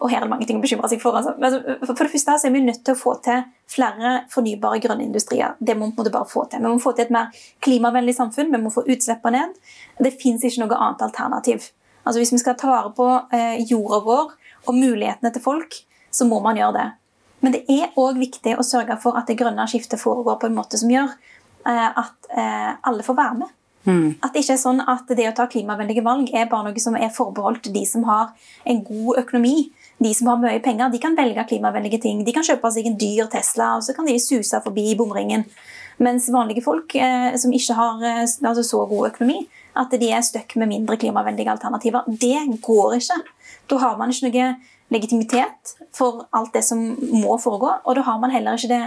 [0.00, 1.16] og her er det mange ting å bekymre seg for.
[1.18, 1.34] Altså.
[1.40, 5.06] Altså, For det første så er vi nødt til å få til flere fornybare grønne
[5.06, 5.56] industrier.
[5.58, 6.62] Det må vi bare få til.
[6.62, 7.32] Vi må få til et mer
[7.64, 8.52] klimavennlig samfunn.
[8.52, 9.56] Vi må få utslippene ned.
[10.02, 11.70] Det fins ikke noe annet alternativ.
[12.04, 16.26] Altså Hvis vi skal ta vare på eh, jorda vår og mulighetene til folk, så
[16.28, 16.86] må man gjøre det.
[17.44, 20.56] Men det er òg viktig å sørge for at det grønne skiftet foregår på en
[20.56, 21.12] måte som gjør
[21.66, 23.52] eh, at eh, alle får være med.
[23.86, 24.16] Mm.
[24.18, 26.96] At det ikke er sånn at det å ta klimavennlige valg er bare noe som
[26.98, 28.32] er forbeholdt de som har
[28.66, 29.70] en god økonomi.
[30.02, 32.24] De som har mye penger, de kan velge klimavennlige ting.
[32.26, 35.46] De kan kjøpe seg en dyr Tesla, og så kan de suse forbi bomringen.
[36.02, 39.46] Mens vanlige folk eh, som ikke har eh, altså så god økonomi,
[39.76, 42.04] at de er stuck med mindre klimavennlige alternativer.
[42.08, 43.22] Det går ikke.
[43.70, 44.50] Da har man ikke noe
[44.92, 46.82] legitimitet for alt det som
[47.16, 48.84] må foregå, og da har man heller ikke det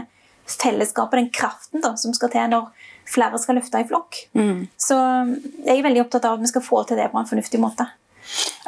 [0.50, 2.70] fellesskapet, den kraften da, som skal til når
[3.10, 4.22] flere skal løfte i flokk.
[4.78, 4.98] Så
[5.66, 7.88] jeg er veldig opptatt av at vi skal få til det på en fornuftig måte.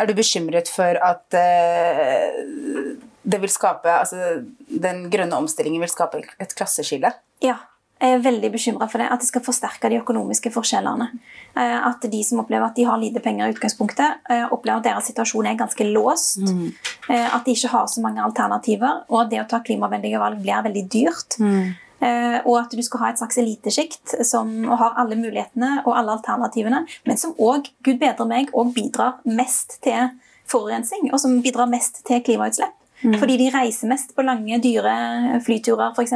[0.02, 6.24] Er du bekymret for at uh, det vil skape Altså den grønne omstillingen vil skape
[6.42, 7.12] et klasseskille?
[7.46, 7.60] Ja,
[8.02, 9.12] jeg er veldig bekymra for det.
[9.14, 11.06] At det skal forsterke de økonomiske forskjellene.
[11.54, 14.88] Eh, At de som opplever at de har lite penger i utgangspunktet, eh, opplever at
[14.88, 16.42] deres situasjon er ganske låst.
[16.42, 20.42] Eh, At de ikke har så mange alternativer, og at det å ta klimavennlige valg
[20.42, 21.38] blir veldig dyrt.
[21.42, 26.16] Eh, Og at du skal ha et slags elitesjikt som har alle mulighetene og alle
[26.18, 30.10] alternativene, men som òg, gud bedre meg, og bidrar mest til
[30.50, 32.74] forurensning, og som bidrar mest til klimautslipp.
[33.02, 36.14] Fordi de reiser mest på lange, dyre flyturer, f.eks.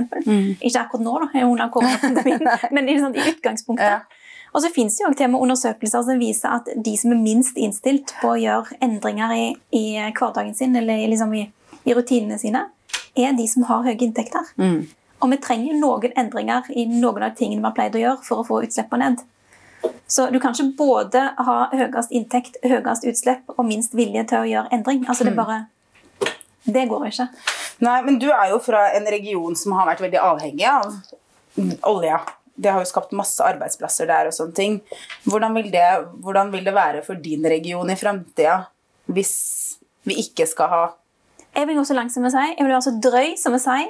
[0.62, 2.46] Ikke akkurat nå, da, under koronapandemien,
[2.76, 3.96] men i, sånn, i utgangspunktet.
[3.96, 4.26] Ja.
[4.56, 7.20] Og så finnes det jo til og med undersøkelser som viser at de som er
[7.20, 11.48] minst innstilt på å gjøre endringer i, i hverdagen sin, eller liksom i,
[11.84, 12.62] i rutinene sine,
[13.20, 14.54] er de som har høye inntekter.
[15.24, 18.42] Og vi trenger noen endringer i noen av tingene vi har pleid å gjøre for
[18.42, 19.24] å få utslippene ned.
[20.08, 24.50] Så du kan ikke både ha høyest inntekt, høyest utslipp og minst vilje til å
[24.50, 25.04] gjøre endring.
[25.10, 25.60] Altså det er bare
[26.66, 27.28] Det går ikke.
[27.86, 30.96] Nei, men du er jo fra en region som har vært veldig avhengig av
[31.86, 32.22] olja.
[32.56, 34.80] Det har jo skapt masse arbeidsplasser der og sånne ting.
[35.28, 35.86] Hvordan vil det,
[36.24, 38.64] hvordan vil det være for din region i framtida
[39.06, 39.36] hvis
[40.06, 40.84] vi ikke skal ha
[41.54, 43.62] Jeg vil gå så langt som å si, jeg vil være så drøy som å
[43.62, 43.84] si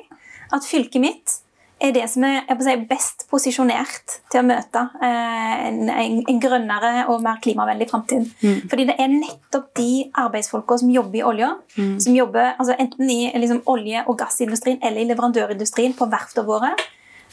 [0.53, 1.39] at fylket mitt
[1.83, 6.41] er det som er jeg si, best posisjonert til å møte eh, en, en, en
[6.41, 8.29] grønnere og mer klimavennlig framtid.
[8.71, 9.89] Fordi det er nettopp de
[10.23, 15.03] arbeidsfolka som jobber i olja, som jobber altså enten i liksom, olje- og gassindustrien eller
[15.03, 16.71] i leverandørindustrien på verftene våre.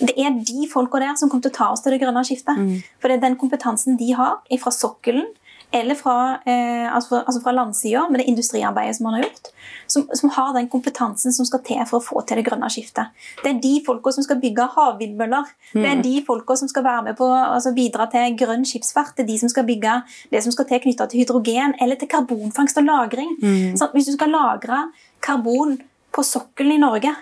[0.02, 2.58] Det er de folka der som kommer til å ta oss til det grønne skiftet.
[2.98, 5.28] For det er den kompetansen de har fra sokkelen
[5.72, 9.48] eller fra, eh, altså, altså fra landsida, med det industriarbeidet som man har gjort,
[9.86, 13.12] som, som har den kompetansen som skal til for å få til det grønne skiftet.
[13.42, 15.48] Det er de folka som skal bygge havvindmøller.
[15.72, 19.16] Det er de folka som skal være med på altså bidra til grønn skipsfart.
[19.16, 19.98] Det er de som skal bygge
[20.32, 23.36] det som skal til knytta til hydrogen eller til karbonfangst og -lagring.
[23.76, 25.78] Sånn, hvis du skal lagre karbon
[26.12, 27.14] på sokkelen i Norge,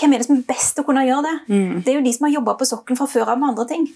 [0.00, 1.36] hvem er det som er best til å kunne gjøre det?
[1.84, 3.88] Det er jo de som har jobba på sokkelen fra før av med andre ting.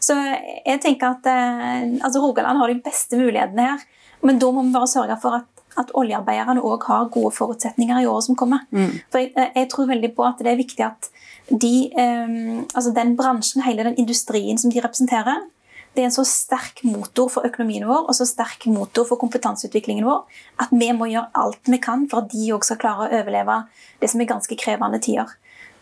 [0.00, 3.86] Så jeg tenker at eh, altså Rogaland har de beste mulighetene her.
[4.22, 8.08] Men da må vi bare sørge for at, at oljearbeiderne òg har gode forutsetninger i
[8.10, 8.64] året som kommer.
[9.12, 11.10] For jeg, eh, jeg tror veldig på at det er viktig at
[11.48, 12.34] de, eh,
[12.74, 15.46] altså den bransjen, hele den industrien som de representerer,
[15.94, 20.06] det er en så sterk motor for økonomien vår og så sterk motor for kompetanseutviklingen
[20.06, 20.20] vår
[20.62, 23.56] at vi må gjøre alt vi kan for at de òg skal klare å overleve
[23.98, 25.32] det som er ganske krevende tider.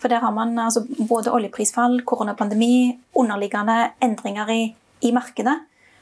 [0.00, 4.60] For der har man altså, både oljeprisfall, koronapandemi, underliggende endringer i,
[5.00, 5.56] i markedet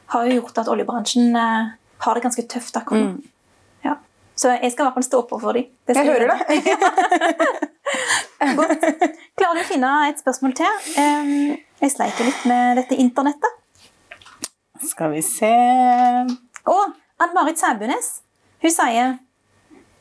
[0.06, 1.70] har jo gjort at oljebransjen eh,
[2.04, 3.30] har det ganske tøft akkurat nå.
[3.84, 3.96] Ja.
[4.36, 5.70] Så jeg skal i hvert fall stå på for dem.
[5.88, 6.38] Jeg hører det.
[8.58, 8.82] Godt.
[9.38, 10.80] Klarer du å finne et spørsmål til?
[10.98, 13.60] Um, jeg sleiker litt med dette internettet.
[14.84, 15.48] Skal vi se
[16.68, 16.82] Og
[17.22, 18.18] Ann-Marit Sæbunes
[18.64, 19.16] hun sier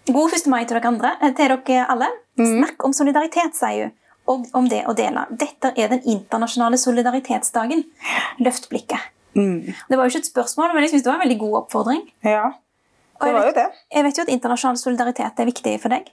[0.07, 0.45] God 1.
[0.51, 2.07] mai til dere andre, eh, til dere alle.
[2.37, 3.93] Snakk om solidaritet, sier hun.
[4.31, 5.25] Og om det å dele.
[5.35, 7.81] Dette er den internasjonale solidaritetsdagen.
[8.39, 9.09] Løft blikket.
[9.35, 12.03] Det var jo ikke et spørsmål, men jeg synes det var en veldig god oppfordring.
[12.23, 12.45] Ja,
[13.19, 13.81] Og det jeg var jo vet, det.
[13.97, 16.07] jeg vet jo at internasjonal solidaritet er viktig for deg.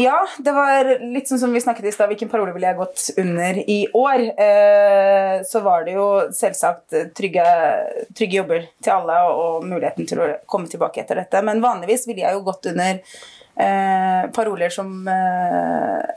[0.00, 2.08] Ja, det var litt sånn som vi snakket i stad.
[2.12, 4.24] Hvilken parole ville jeg gått under i år?
[4.46, 7.44] Eh, så var det jo selvsagt trygge,
[8.16, 11.42] trygge jobber til alle og muligheten til å komme tilbake etter dette.
[11.44, 13.02] Men vanligvis ville jeg jo gått under
[13.56, 16.10] eh, paroler som eh,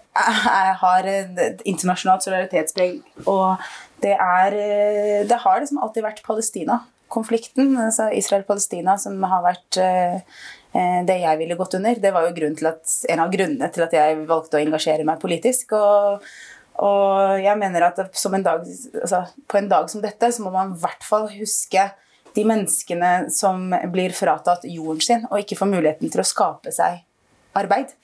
[0.82, 3.00] har et internasjonalt solidaritetspreg.
[3.26, 3.56] Og
[4.04, 10.18] det er eh, Det har liksom alltid vært Palestina-konflikten, altså Israel-Palestina, som har vært eh,
[10.76, 12.02] eh, det jeg ville gått under.
[12.02, 15.22] Det var jo til at, en av grunnene til at jeg valgte å engasjere meg
[15.22, 15.76] politisk.
[15.78, 16.26] Og,
[16.86, 18.66] og jeg mener at en dag,
[19.02, 21.90] altså, på en dag som dette så må man i hvert fall huske
[22.36, 26.98] de menneskene som blir fratatt jorden sin og ikke får muligheten til å skape seg
[27.56, 27.96] arbeid.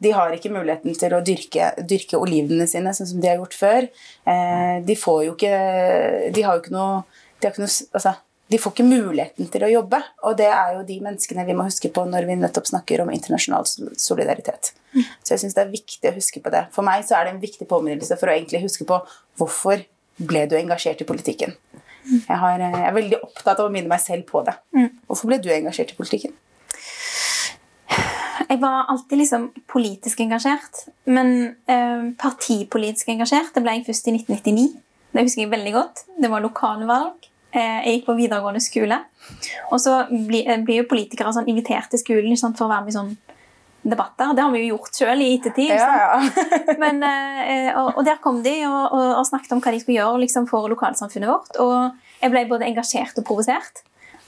[0.00, 3.56] De har ikke muligheten til å dyrke, dyrke olivene sine sånn som de har gjort
[3.58, 3.88] før.
[4.24, 5.54] Eh, de får jo ikke
[6.34, 7.04] De har jo ikke noe,
[7.40, 8.14] de har ikke noe altså,
[8.50, 10.00] de får ikke muligheten til å jobbe.
[10.26, 13.12] Og det er jo de menneskene vi må huske på når vi nettopp snakker om
[13.14, 14.72] internasjonal solidaritet.
[15.22, 16.64] Så jeg syns det er viktig å huske på det.
[16.74, 18.98] For meg så er det en viktig påminnelse for å egentlig huske på
[19.38, 19.84] hvorfor
[20.20, 21.54] ble du engasjert i politikken.
[22.10, 24.56] Jeg, har, eh, jeg er veldig opptatt av å minne meg selv på det.
[25.06, 26.34] Hvorfor ble du engasjert i politikken?
[28.48, 30.84] Jeg var alltid liksom politisk engasjert.
[31.04, 34.68] Men eh, partipolitisk engasjert det ble jeg først i 1999.
[35.10, 36.04] Det husker jeg veldig godt.
[36.22, 37.30] Det var lokalvalg.
[37.50, 39.00] Eh, jeg gikk på videregående skole.
[39.70, 42.86] Og så blir, eh, blir jo politikere sånn invitert til skolen sant, for å være
[42.86, 43.16] med i sånn
[43.82, 44.34] debatter.
[44.34, 45.72] Det har vi jo gjort sjøl i ettertid.
[45.72, 46.76] Ja, ja.
[46.82, 49.98] Men, eh, og, og, der kom de og, og, og, snakket om hva de skulle
[49.98, 51.58] gjøre liksom, for lokalsamfunnet vårt.
[51.64, 53.82] Og jeg ble både engasjert og provosert.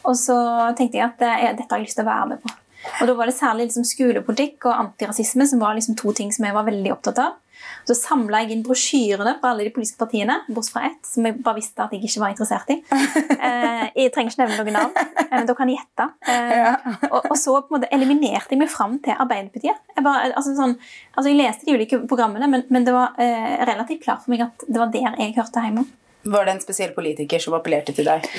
[0.08, 0.36] Og så
[0.78, 2.56] tenkte jeg at eh, dette har jeg lyst til å være med på.
[3.00, 6.46] Og Da var det særlig liksom, skolepolitikk og antirasisme som var liksom, to ting som
[6.46, 7.38] jeg var veldig opptatt av.
[7.86, 11.38] Så samla jeg inn brosjyrene fra alle de politiske partiene, bortsett fra ett, som jeg
[11.42, 12.80] bare visste at jeg ikke var interessert i.
[13.42, 16.04] Eh, jeg trenger ikke nevne noen navn, eh, men da kan jeg gjette.
[16.30, 19.80] Eh, og, og, så på en måte eliminerte jeg meg fram til Arbeiderpartiet.
[19.96, 20.76] Jeg, bare, altså, sånn,
[21.16, 24.44] altså, jeg leste de ulike programmene, men, men det var eh, relativt klart for meg
[24.46, 25.84] at det var der jeg hørte hjemme.
[26.22, 28.30] Var det en spesiell politiker som appellerte til deg?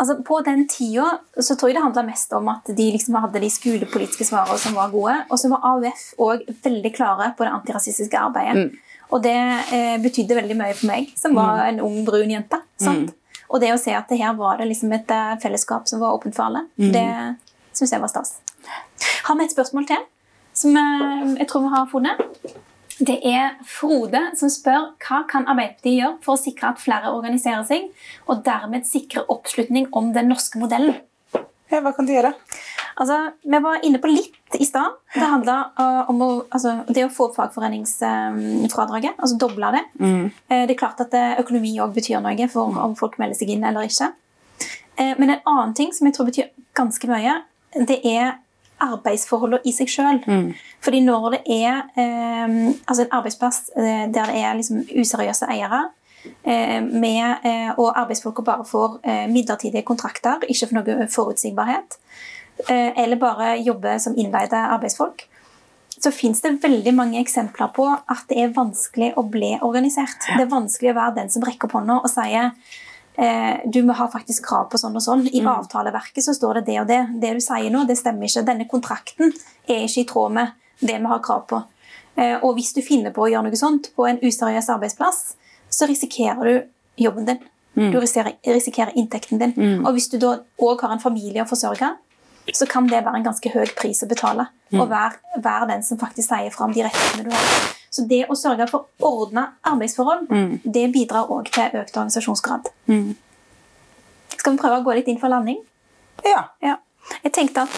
[0.00, 3.42] Altså, på den tida så tror jeg det handla mest om at de liksom hadde
[3.42, 5.18] de skolepolitiske svarene som var gode.
[5.28, 8.70] Og så var AUF òg veldig klare på det antirasistiske arbeidet.
[8.70, 9.02] Mm.
[9.12, 9.36] Og det
[9.76, 11.66] eh, betydde veldig mye for meg, som var mm.
[11.68, 12.62] en ung, brun jente.
[12.80, 13.04] Mm.
[13.52, 16.16] Og det å se at det her var det liksom et uh, fellesskap som var
[16.16, 16.88] åpent for alle, mm.
[16.94, 17.06] det
[17.76, 18.38] syns jeg var stas.
[19.26, 20.00] Har vi et spørsmål til
[20.56, 22.22] som uh, jeg tror vi har funnet?
[23.02, 27.64] Det er Frode som spør hva kan Arbeiderpartiet gjøre for å sikre at flere organiserer
[27.66, 27.88] seg,
[28.30, 31.00] og dermed sikre oppslutning om den norske modellen.
[31.72, 32.34] Ja, hva kan de gjøre?
[33.00, 35.00] Altså, vi var inne på litt i stad.
[35.14, 39.16] Det handla uh, om å, altså, det å få opp fagforeningsfradraget.
[39.16, 39.82] Um, altså doble det.
[39.96, 40.26] Mm.
[40.52, 43.54] Uh, det er klart at uh, økonomi òg betyr noe for om folk melder seg
[43.56, 44.12] inn eller ikke.
[45.02, 47.38] Men en annen ting som jeg tror betyr ganske mye,
[47.88, 48.36] det er
[48.82, 50.20] arbeidsforholdene i seg sjøl.
[50.26, 50.52] Mm.
[50.82, 52.54] Fordi når det er eh,
[52.86, 55.82] altså en arbeidsplass eh, der det er liksom useriøse eiere,
[56.44, 61.98] eh, med, eh, og arbeidsfolka bare får eh, midlertidige kontrakter, ikke for noe forutsigbarhet,
[62.68, 65.26] eh, eller bare jobber som innleide arbeidsfolk,
[66.02, 70.24] så fins det veldig mange eksempler på at det er vanskelig å bli organisert.
[70.26, 72.50] Det er vanskelig å være den som rekker opp hånda og sier
[73.16, 75.26] eh, du må ha faktisk krav på sånn og sånn.
[75.28, 75.50] I mm.
[75.52, 77.02] avtaleverket så står det det og det.
[77.22, 78.46] Det du sier nå, det stemmer ikke.
[78.48, 79.32] Denne kontrakten
[79.68, 81.62] er ikke i tråd med det vi har krav på.
[82.14, 85.22] Eh, og hvis du finner på å gjøre noe sånt på en useriøs arbeidsplass,
[85.72, 87.42] så risikerer du jobben din.
[87.74, 87.90] Mm.
[87.92, 89.54] Du risikerer, risikerer, inntekten din.
[89.56, 89.86] Mm.
[89.86, 91.94] Og hvis du da òg har en familie å forsørge,
[92.50, 94.48] så kan det være en ganske høy pris å betale.
[94.72, 94.80] Mm.
[94.80, 97.72] Og være, være den som faktisk sier fra om de rettighetene du har.
[97.92, 100.52] Så det å sørge for ordna arbeidsforhold, mm.
[100.64, 102.70] det bidrar òg til økt organisasjonsgrad.
[102.88, 103.12] Mm.
[104.32, 105.60] Skal vi prøve å gå litt inn for landing?
[106.26, 106.46] Ja.
[106.64, 106.78] ja.
[107.22, 107.76] Jeg tenkte at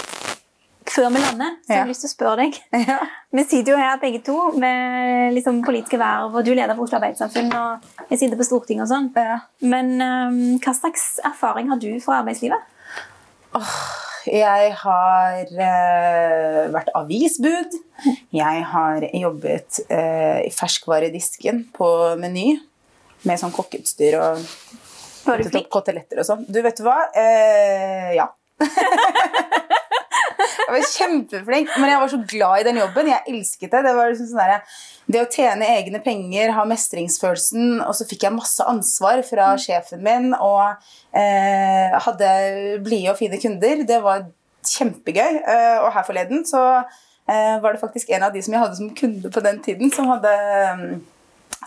[0.94, 2.58] før vi lander, så har jeg lyst til å spørre deg.
[2.92, 3.00] Ja.
[3.34, 7.00] Vi sitter jo her begge to med liksom politiske verv, og du leder for Oslo
[7.00, 9.08] Arbeidssamfunn, og jeg sitter på Stortinget og sånn.
[9.18, 9.40] Ja.
[9.66, 12.70] Men um, hva slags erfaring har du fra arbeidslivet?
[13.58, 13.74] Oh,
[14.30, 17.76] jeg har eh, vært avisbud.
[18.34, 22.56] Jeg har jobbet eh, i ferskvaredisken på Meny
[23.24, 24.42] med sånn kokkeutstyr og
[25.72, 26.44] koteletter og sånn.
[26.48, 26.98] Du, vet du hva?
[27.16, 28.28] Eh, ja.
[30.58, 33.10] jeg var kjempeflink, men jeg var så glad i den jobben.
[33.12, 33.82] Jeg elsket det.
[33.86, 34.76] Det var liksom sånn der,
[35.14, 39.64] det å tjene egne penger, ha mestringsfølelsen, og så fikk jeg masse ansvar fra mm.
[39.66, 40.86] sjefen min og
[41.16, 42.30] eh, hadde
[42.84, 43.84] blide og fine kunder.
[43.88, 44.28] Det var
[44.74, 45.40] kjempegøy.
[45.40, 48.80] Eh, og her forleden så eh, var det faktisk en av de som jeg hadde
[48.80, 50.32] som kunde på den tiden, som hadde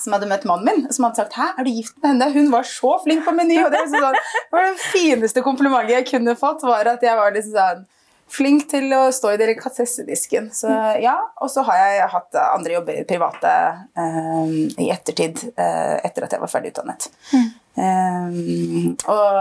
[0.02, 2.52] som hadde møtt mannen min, som hadde sagt 'Hæ, er du gift med henne?' Hun
[2.52, 3.58] var så flink på Meny!
[3.66, 7.34] Og det, sånn, det var det fineste komplimentet jeg kunne fått, var at jeg var
[7.34, 7.86] liksom sånn
[8.28, 10.50] Flink til å stå i delikatessedisken.
[10.56, 10.72] Så
[11.04, 13.54] ja, Og så har jeg hatt andre jobber private
[13.96, 14.52] um,
[14.84, 17.08] i ettertid, uh, etter at jeg var ferdig utdannet.
[17.32, 17.48] Mm.
[17.78, 19.40] Um, og,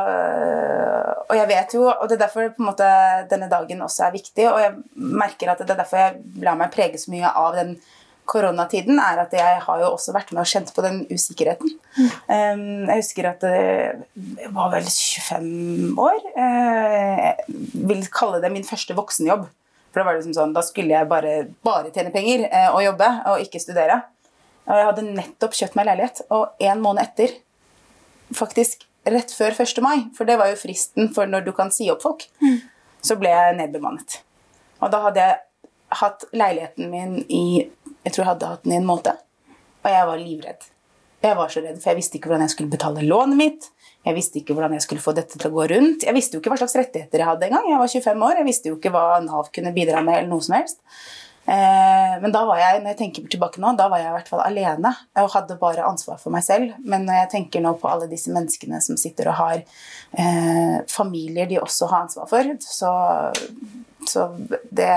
[1.25, 2.89] og, jeg vet jo, og det er derfor måte
[3.31, 6.75] denne dagen også er viktig, og jeg merker at det er derfor jeg lar meg
[6.75, 7.79] prege så mye av den
[8.29, 11.73] koronatiden, er at jeg har jo også vært med og kjent på den usikkerheten.
[11.97, 12.89] Mm.
[12.91, 16.19] Jeg husker at jeg var vel 25 år.
[16.37, 17.61] Uh, jeg
[17.93, 19.47] vil kalle det min første voksenjobb.
[19.91, 23.09] For det var liksom sånn, Da skulle jeg bare, bare tjene penger uh, og jobbe,
[23.33, 24.03] og ikke studere.
[24.67, 27.39] Og jeg hadde nettopp kjøpt meg leilighet, og en måned etter,
[28.35, 29.83] faktisk rett før 1.
[29.85, 32.57] mai, for det var jo fristen for når du kan si opp folk, mm.
[33.07, 34.21] så ble jeg nedbemannet.
[34.83, 37.45] Og da hadde jeg hatt leiligheten min i
[38.07, 39.23] jeg tror jeg hadde hatt den i en måned.
[39.83, 40.69] Og jeg var livredd.
[41.27, 43.69] Jeg var så redd, for jeg visste ikke hvordan jeg skulle betale lånet mitt.
[44.07, 46.07] Jeg visste ikke hvordan jeg skulle få dette til å gå rundt.
[46.07, 47.67] Jeg visste jo ikke hva slags rettigheter jeg hadde engang.
[47.73, 50.21] Jeg var 25 år, jeg visste jo ikke hva Nav kunne bidra med.
[50.21, 50.79] eller noe som helst.
[51.47, 54.31] Eh, men da var jeg når jeg tenker tilbake nå, da var jeg i hvert
[54.33, 54.91] fall alene
[55.23, 56.75] og hadde bare ansvar for meg selv.
[56.83, 61.51] Men når jeg tenker nå på alle disse menneskene som sitter og har eh, familier
[61.51, 62.93] de også har ansvar for, så,
[64.11, 64.89] så det,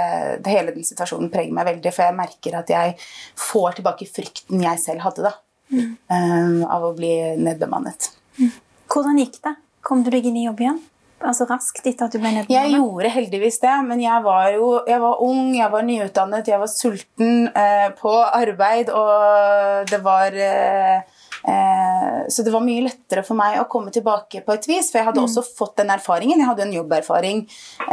[0.44, 1.94] det, hele den situasjonen preger meg veldig.
[1.96, 2.96] For jeg merker at jeg
[3.40, 5.34] får tilbake frykten jeg selv hadde da,
[5.74, 5.90] mm.
[6.12, 8.12] um, av å bli nedbemannet.
[8.40, 8.54] Mm.
[8.90, 9.58] Hvordan gikk det?
[9.86, 10.82] Kom du deg inn i jobb igjen?
[11.20, 12.54] altså raskt etter at du ble nedbemannet?
[12.54, 16.62] Jeg gjorde heldigvis det, men jeg var jo jeg var ung, jeg var nyutdannet, jeg
[16.62, 21.09] var sulten eh, på arbeid, og det var eh,
[21.40, 25.08] Så det var mye lettere for meg å komme tilbake på et vis, for jeg
[25.08, 25.28] hadde mm.
[25.30, 26.42] også fått den erfaringen.
[26.42, 27.40] Jeg hadde en jobberfaring.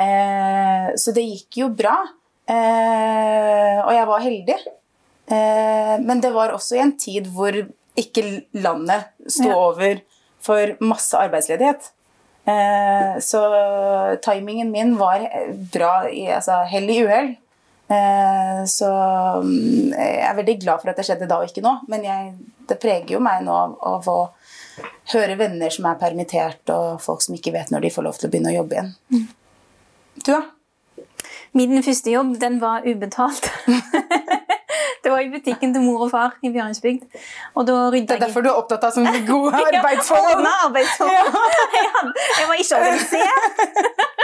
[0.02, 1.94] Eh, så det gikk jo bra.
[2.46, 4.56] Eh, og jeg var heldig.
[5.26, 7.58] Eh, men det var også i en tid hvor
[7.98, 8.24] ikke
[8.62, 10.02] landet sto over
[10.42, 11.90] for masse arbeidsledighet.
[12.46, 13.40] Eh, så
[14.22, 15.24] timingen min var
[15.72, 17.32] bra i altså, hell i uhell.
[17.88, 18.88] Eh, så
[19.42, 21.76] mm, jeg er veldig glad for at det skjedde da og ikke nå.
[21.92, 22.34] Men jeg,
[22.68, 27.22] det preger jo meg nå av, av, å høre venner som er permittert, og folk
[27.24, 28.92] som ikke vet når de får lov til å begynne å jobbe igjen.
[29.14, 29.26] Mm.
[30.16, 30.42] Du, da?
[31.56, 33.50] Min første jobb, den var ubetalt.
[35.06, 37.04] Det var i butikken til mor og far i Bjørnsbygd.
[37.54, 40.42] Og da det er derfor du er opptatt av sånne gode arbeidsforhold?
[40.42, 41.36] ja, arbeidsforhold.
[41.76, 41.86] Jeg,
[42.40, 44.15] jeg var ikke organisert.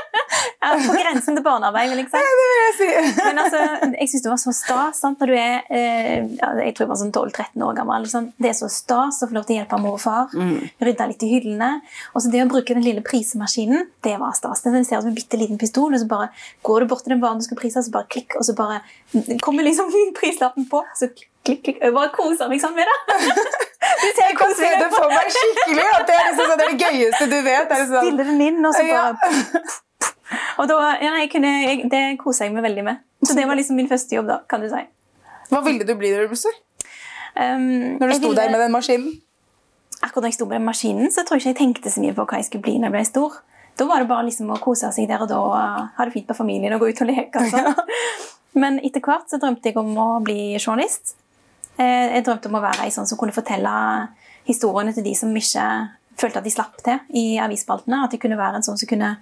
[0.62, 2.20] På grensen til barnearbeid, vil jeg si.
[2.22, 3.18] Ja, det vil jeg si.
[3.18, 3.62] Men altså,
[3.96, 5.22] jeg syns det var så stas sant?
[5.22, 8.06] når du er eh, jeg tror jeg var sånn 12-13 år gammel.
[8.06, 8.28] Liksom.
[8.42, 10.32] Det er så stas å få lov til å hjelpe mor og far.
[10.34, 10.70] Mm.
[10.88, 11.70] Rydde litt i hyllene.
[12.12, 14.64] Og så det å bruke den lille prisemaskinen, det var stas.
[14.64, 16.30] Den ser ut som en bitte liten pistol, og så bare
[16.66, 18.80] går du bort til den varen du skal prise, så bare klikk, og så bare
[19.44, 20.82] kommer liksom prislappen på.
[20.98, 21.78] Så klikk, klikk.
[21.78, 22.98] Jeg bare koser meg sånn med det.
[24.22, 25.86] jeg kan se det for meg skikkelig.
[25.92, 27.72] At det er, liksom, sånn, det, er det gøyeste du vet.
[27.72, 28.06] Det sånn.
[28.06, 29.74] Stiller den inn, og så bare ja.
[30.60, 33.02] Og da, ja, jeg kunne, jeg, Det koser jeg meg veldig med.
[33.22, 34.28] Så det var liksom min første jobb.
[34.30, 34.82] da, kan du si.
[35.52, 36.58] Hva ville du bli når du ble stor?
[37.32, 39.14] Um, når du sto ville, der med den maskinen?
[40.02, 42.16] Akkurat når jeg sto med den maskinen, så tror jeg ikke jeg tenkte så mye
[42.16, 43.40] på hva jeg skulle bli når jeg ble stor.
[43.78, 45.40] Da var det bare liksom å kose seg der og da,
[45.96, 47.40] ha det fint med familien og gå ut og leke.
[47.40, 47.86] Altså.
[48.62, 51.14] Men etter hvert så drømte jeg om å bli journalist.
[51.80, 53.72] Eh, jeg drømte om å være ei sånn som kunne fortelle
[54.48, 55.66] historiene til de som ikke
[56.20, 58.02] følte at de slapp til i avisspaltene.
[58.04, 59.14] At jeg kunne være en sånn som kunne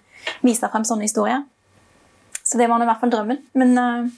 [0.46, 1.44] vise frem sånne historier.
[2.42, 3.40] Så det var i hvert fall drømmen.
[3.60, 4.10] Men uh,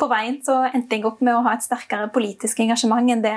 [0.00, 3.36] på veien så endte jeg opp med å ha et sterkere politisk engasjement enn det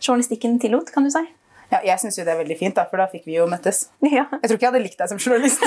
[0.00, 0.92] journalistikken tillot.
[0.94, 1.24] kan du si.
[1.68, 3.90] Ja, jeg syns jo det er veldig fint, da, for da fikk vi jo møttes.
[4.00, 4.24] Ja.
[4.32, 5.60] Jeg tror ikke jeg hadde likt deg som journalist.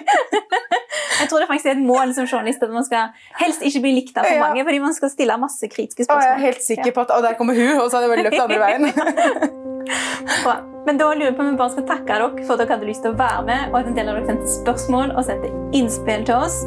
[1.20, 3.10] jeg tror det faktisk er et mål som journalist at man skal
[3.40, 6.22] helst ikke bli likt av for mange, fordi man skal stille masse kritiske spørsmål.
[6.22, 8.14] Og jeg er helt sikker på at Å, der kommer hun, og så hadde jeg
[8.14, 9.58] bare løpt andre veien.
[10.46, 10.60] Bra.
[10.86, 12.88] Men da lurer jeg på om vi bare skal takke dere for at dere hadde
[12.88, 15.52] lyst til å være med, og at en del av dere sendte spørsmål og sendte
[15.76, 16.62] innspill til oss.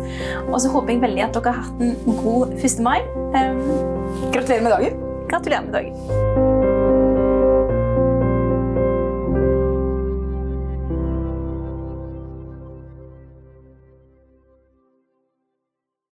[0.50, 2.78] Og så håper jeg veldig at dere har hatt en god 1.
[2.86, 3.00] mai.
[3.34, 3.66] Um,
[4.30, 5.02] Gratulerer med dagen.
[5.32, 6.73] Gratulerer med dagen.